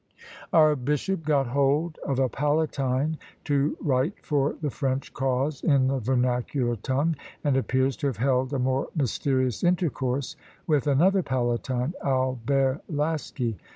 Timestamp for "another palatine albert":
10.87-12.81